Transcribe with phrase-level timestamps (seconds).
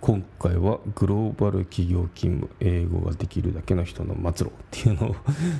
[0.00, 5.16] 今回はグローバル企業勤務英語ができるだけの人の末路っていうのを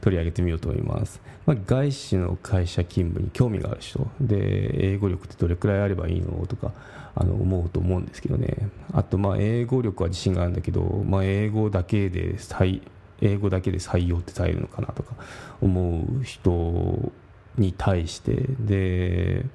[0.00, 4.08] 取り上げてみようと思います、 まあ、外資の会社勤務に興味がある人。
[4.20, 6.44] で英語力ってどれくらいあればいいの？
[6.46, 6.72] とか
[7.14, 8.70] あの思うと思うんですけどね。
[8.92, 12.82] あとまあ英語力は自信があるんだけど、まあ、英語だけで採
[13.20, 15.14] 英語だけで採用ってされるのかなとか
[15.62, 17.12] 思う人
[17.56, 18.34] に対して。
[18.58, 19.46] で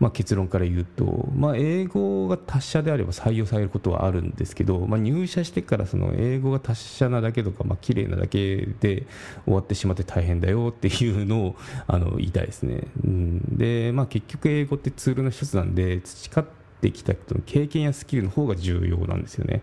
[0.00, 9.06] まあ、結論から言うと、まあ、英語が達者であれば採用されることはあるんですけど、まあ、入社してからその英語が達者なだけとか、まあ綺麗なだけで
[9.44, 12.82] 終わってしまって大変だよっていうのをあの言いたいですね。
[13.04, 19.62] うん、で、まあ、結局英語ってツールの一つなんで培ってってきた人の経験やスキルの方が重要なんですよね。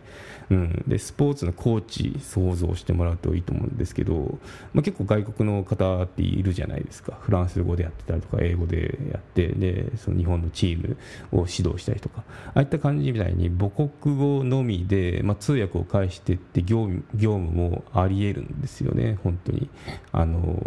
[0.51, 4.37] うん、でスポーツのコーチ想像してもらうといいと思うんですけど、
[4.73, 7.17] まあ、結構外国の方っているじゃないですか。
[7.21, 10.97] フランス語でやってたりとか英語でやってでその日本のチーム
[11.31, 12.23] を指導したりとか。
[12.47, 19.17] ああいった感じみたいに母国語のみで、まあ、通訳を介してって業務業務もありえるんですよね。
[19.23, 19.69] 本当に。
[20.11, 20.59] あの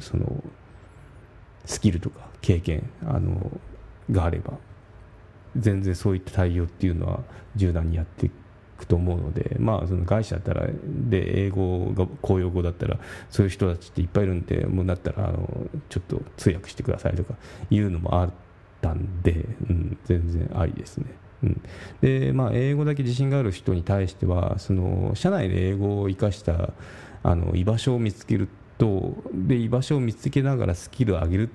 [0.00, 0.42] その
[1.64, 3.50] スキルとか経験あの
[4.10, 4.58] があれば。
[5.58, 7.20] 全然そういった対応っていうのは
[7.56, 8.30] 柔軟にやってい
[8.78, 15.48] くと思うので、まあ、その外資だったらで英語が公用語だったらそういう人たちっていっぱいいるんでもうだったらあの
[15.88, 17.34] ちょっと通訳してくださいとか
[17.70, 18.32] いうのもあっ
[18.80, 19.32] たんで、
[19.68, 21.06] うん、全然ありですね。
[21.42, 21.62] うん
[22.00, 26.72] でまあ、英語だけ自信がある人に対してはその社内で英語を生かした
[27.22, 31.50] あの居場所を見つけるとで居場所を見つけながらスキルを上げる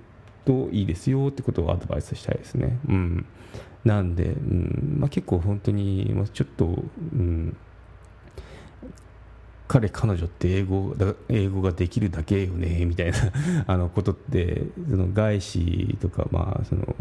[0.45, 2.79] といいですよってことをアドバイスしたいですね。
[2.87, 3.25] うん
[3.83, 7.55] なんで、うんまあ、結構本当に、まあ、ちょっと、うん、
[9.67, 13.17] 彼、彼女って英語だ英語ができるだけよねみたいな
[13.67, 16.95] あのことってその外資とか、まあ、その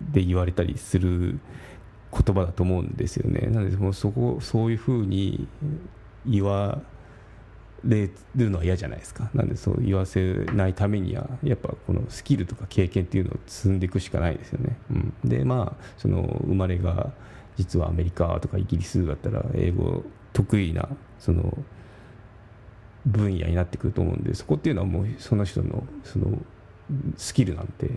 [0.00, 1.38] で言われたりする
[2.12, 3.48] 言葉だと思うんですよね。
[3.48, 5.46] なのでそこそういうふうに
[6.26, 6.82] 言わ
[7.84, 9.30] れるのは嫌じゃないですか。
[9.34, 17.12] なんでそう言わせないためにはやっぱこのスキルとか経験っていうのを積んでいくしかないですよね、うん、でまあその生まれが
[17.56, 21.56] 実はアメリカとかイギリスだったら英語得意なその
[23.06, 26.38] 分野になってくると思うんでそこっていうのはもうその人のその
[27.16, 27.90] スキルなんて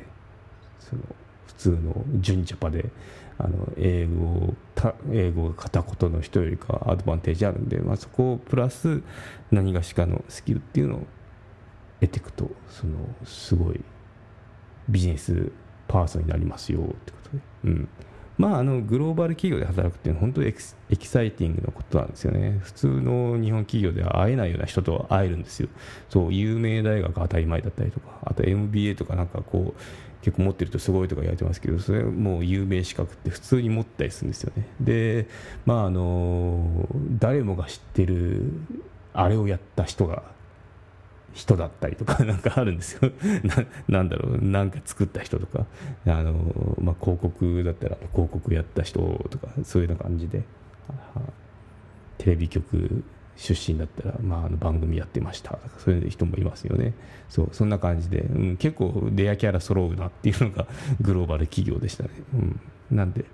[0.80, 1.02] その
[1.48, 2.90] 普通の純ジャパで
[3.38, 4.54] あの英語
[5.12, 9.02] 英語が片言の人よりかアドバンテージあるんで、まあ、そこをプラス
[9.52, 11.00] 何がしかのスキルっていうのを
[12.00, 13.82] 得ていくとそのすごい
[14.90, 15.52] ビジネス
[15.88, 17.90] パーソンになりますよってことで、うん。
[18.38, 20.56] まあ、あのグローバル企業で働くっていうのは本当にエ
[20.90, 22.58] エキサイティングなことなんですよね。
[22.62, 25.70] 普通の日本企業では会えないような人と会えるんですよ。
[26.10, 29.82] そう有名大学当たり前だったりとかあと MBA とかなんかこう
[30.22, 34.68] 結構持ってるとすごいとか言われてますけどそれもう有名資格って普通に持ったりするんですよね。
[34.80, 35.28] で
[35.66, 36.88] まああの
[37.20, 38.52] 誰もが知ってる
[39.14, 40.24] あれをやった人が
[41.34, 43.12] 人だったりとか なんかあるんですよ。
[43.88, 45.66] なんだろうなんか作った人とか
[46.06, 49.00] あの、まあ、広告だったら広告やった人
[49.30, 50.44] とかそういうような感じで
[52.18, 53.04] テレビ局
[53.42, 55.58] 出身だったら、まあ、あの番組やってました。
[55.80, 56.94] そういう人もいますよね。
[57.28, 60.68] そうそんな感じで、うん、結構レアキャラ揃うなっていうのが
[61.02, 62.60] グローバル企業でしたね、うん、
[62.92, 63.26] なんで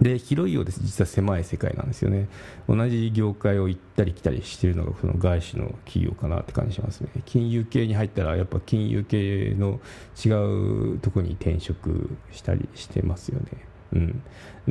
[0.00, 0.80] で広いようです。
[0.82, 2.28] 実は狭い世界なんですよね。
[2.68, 7.10] 同じ業界を行ったり来たりしてるのがその外資の企業かなって感じしますね。
[7.26, 9.80] 金融系に入ったらやっぱ金融系の
[10.24, 13.73] 違うところに転職したりしてますよね。
[13.94, 14.22] うん、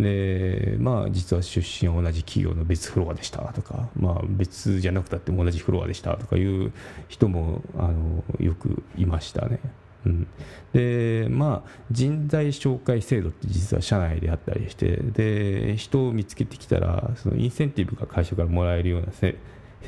[0.02, 6.74] でまあ実は出身は同じ企業の別フロアでしたとか、まあ、別じゃなくたっても同じフロアでしたとかいう
[7.08, 9.60] 人もあのよくいましたね。
[10.06, 10.28] うん、
[10.74, 19.38] でまあ人材紹介制度って実は社内であったりしてで人を見つけてきたらそのインセンティブが会社からもらえるような制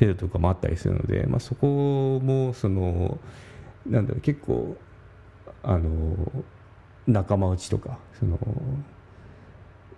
[0.00, 3.18] 度とかもあったりするので、まあ、そこもその
[3.84, 4.74] なんだろう結構
[5.62, 6.16] あの
[7.06, 8.38] 仲間内とかその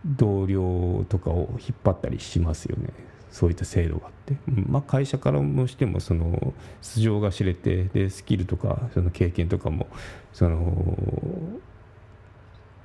[0.04, 2.90] 同僚とかを引っ張ったりしますよね。
[3.30, 4.36] そういった制度があって、
[4.66, 9.86] まあ、会社からもしてもその素性が知れてでスキルとかその経験とかも
[10.32, 10.96] その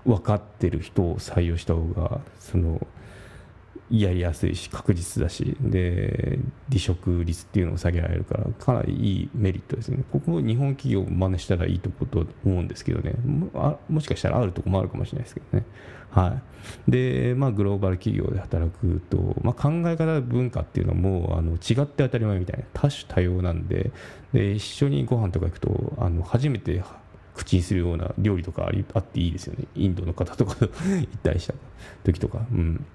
[0.05, 2.85] 分かってる人を採用した方がその
[4.01, 10.03] やりやすいし確実だしで離職率っていうのを下げられるからかなりいいメリットですね。
[10.11, 13.13] ここ日本企業を真似したらいいとこと思うんですけどね。
[13.23, 15.65] ももしかしたらあるとこもあるかもしれないですけどね。
[16.09, 16.39] は
[16.87, 16.91] い。
[16.91, 23.91] でまあグローバル企業で働くと、まあ、考え方文化っていうのもあの違って当たり前みたいな多種多様なんで
[24.33, 26.83] で一緒にご飯とか行くとあの初めて
[27.35, 29.65] 口にするような料理とかありあっていいですよね。
[29.75, 31.53] インドの方とかと 行ったりした
[32.03, 32.45] 時とか。
[32.51, 32.85] うん。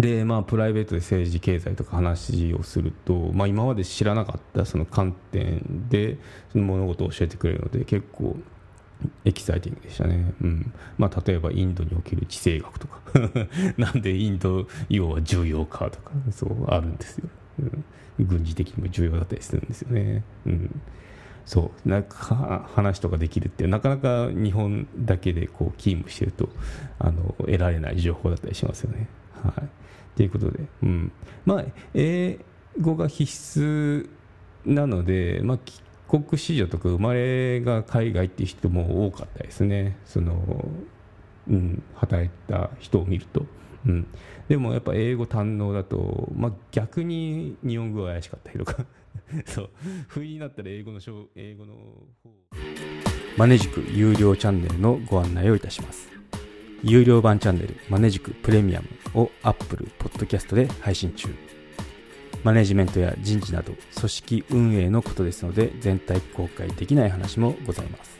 [0.00, 6.16] でまあ、プライベートで政治、経済とか話をすると、まあ、今まで知らなかったその観点で
[6.52, 8.36] その物事を教えてくれるので結構
[9.24, 10.72] エキサイティングでしたね、うん。
[10.96, 13.00] まあ、例えばインドにおける地政学とか。
[13.76, 17.28] なんでインド要は重要かとかそうあるんですよ、
[18.18, 20.80] うん、軍事的にも重要だったりするんですよね、うん、
[21.44, 21.88] そう。
[21.88, 26.48] なんか話とかできるってなかなか日本だけでこう勤務してると
[26.98, 29.08] あの得られない情報だったりしますよね。
[29.42, 29.79] はい。
[30.16, 31.12] ということで、うん、
[31.44, 31.64] まあ、
[31.94, 32.38] 英
[32.80, 34.08] 語が必須
[34.64, 40.64] なので、まあ、帰国子女とか生まれが海外っていう人も多かったですね、その
[41.48, 43.44] うん、働いた人を見ると。
[43.86, 44.06] うん、
[44.48, 48.84] でもやっぱ英語堪能だと、まあ、逆に日本語は怪しかったりとか。
[49.46, 49.70] そう。
[50.08, 51.00] 不意になったら英語の
[51.34, 51.74] 英語の
[52.22, 52.30] 方。
[53.36, 56.19] マネジク有料チャンネルのご案内をいたします
[56.82, 58.88] 有料版チャンネルマネジクプレミアム
[59.20, 61.28] を Apple Podcast で配信中。
[62.42, 68.18] マネジメントや人事など組織運営のことですので全体公開できない話もございます。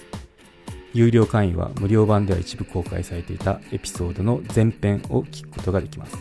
[0.92, 6.18] 有料会員は無料版では一部公開されていたエピソードの前編を聞くことができます。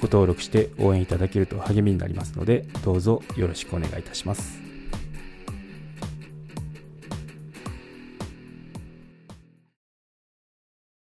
[0.00, 4.69] ご登録して応援いただけると励みになりますのでどうぞよろしくお願いいたします。